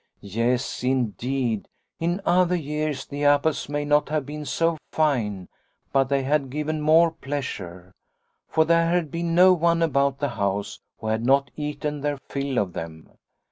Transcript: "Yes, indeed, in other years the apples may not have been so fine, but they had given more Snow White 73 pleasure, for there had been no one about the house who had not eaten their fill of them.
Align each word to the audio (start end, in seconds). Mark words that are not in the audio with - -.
"Yes, 0.19 0.83
indeed, 0.83 1.67
in 1.99 2.23
other 2.25 2.55
years 2.55 3.05
the 3.05 3.23
apples 3.25 3.69
may 3.69 3.85
not 3.85 4.09
have 4.09 4.25
been 4.25 4.45
so 4.45 4.79
fine, 4.91 5.47
but 5.93 6.05
they 6.09 6.23
had 6.23 6.49
given 6.49 6.81
more 6.81 7.09
Snow 7.09 7.13
White 7.13 7.19
73 7.21 7.29
pleasure, 7.29 7.91
for 8.47 8.65
there 8.65 8.89
had 8.89 9.11
been 9.11 9.35
no 9.35 9.53
one 9.53 9.83
about 9.83 10.17
the 10.17 10.29
house 10.29 10.79
who 10.97 11.05
had 11.05 11.23
not 11.23 11.51
eaten 11.55 12.01
their 12.01 12.17
fill 12.17 12.57
of 12.57 12.73
them. 12.73 13.11